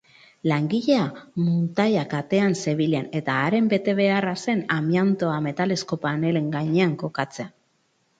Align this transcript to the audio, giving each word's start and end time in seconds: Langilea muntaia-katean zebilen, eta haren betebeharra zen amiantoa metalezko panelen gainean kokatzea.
Langilea 0.51 1.01
muntaia-katean 1.49 2.55
zebilen, 2.63 3.05
eta 3.19 3.35
haren 3.41 3.67
betebeharra 3.73 4.33
zen 4.47 4.63
amiantoa 4.77 5.35
metalezko 5.49 6.01
panelen 6.07 6.49
gainean 6.57 6.97
kokatzea. 7.05 7.47